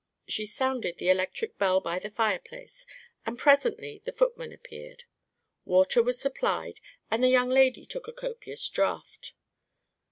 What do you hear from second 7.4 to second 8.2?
lady took a